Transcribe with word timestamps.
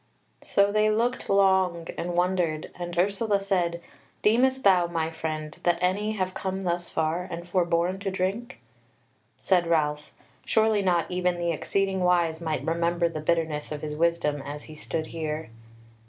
So 0.41 0.71
they 0.71 0.89
looked 0.89 1.29
long 1.29 1.87
and 1.95 2.17
wondered; 2.17 2.71
and 2.79 2.97
Ursula 2.97 3.39
said: 3.39 3.83
"Deemest 4.23 4.63
thou, 4.63 4.87
my 4.87 5.11
friend, 5.11 5.55
that 5.61 5.77
any 5.79 6.13
have 6.13 6.33
come 6.33 6.63
thus 6.63 6.89
far 6.89 7.27
and 7.29 7.47
forborne 7.47 7.99
to 7.99 8.09
drink?" 8.09 8.59
Said 9.37 9.67
Ralph: 9.67 10.11
"Surely 10.43 10.81
not 10.81 11.05
even 11.11 11.37
the 11.37 11.51
exceeding 11.51 11.99
wise 11.99 12.41
might 12.41 12.65
remember 12.65 13.09
the 13.09 13.19
bitterness 13.19 13.71
of 13.71 13.83
his 13.83 13.95
wisdom 13.95 14.41
as 14.41 14.63
he 14.63 14.73
stood 14.73 15.05
here." 15.05 15.51